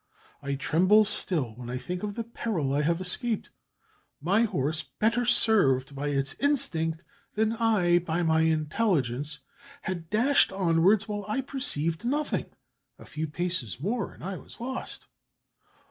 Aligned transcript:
I 0.41 0.55
tremble 0.55 1.05
still 1.05 1.51
when 1.57 1.69
I 1.69 1.77
think 1.77 2.01
of 2.01 2.15
the 2.15 2.23
peril 2.23 2.73
I 2.73 2.81
have 2.81 2.99
escaped; 2.99 3.51
my 4.19 4.45
horse, 4.45 4.81
better 4.81 5.25
served 5.27 5.93
by 5.93 6.07
its 6.07 6.33
instinct 6.39 7.03
than 7.35 7.53
I 7.53 7.99
by 7.99 8.23
my 8.23 8.41
intelligence, 8.41 9.41
had 9.83 10.09
dashed 10.09 10.51
onwards, 10.51 11.07
while 11.07 11.23
I 11.27 11.41
perceived 11.41 12.03
nothing: 12.03 12.47
a 12.97 13.05
few 13.05 13.27
paces 13.27 13.79
more 13.79 14.11
and 14.11 14.23
I 14.23 14.37
was 14.37 14.59
lost! 14.59 15.05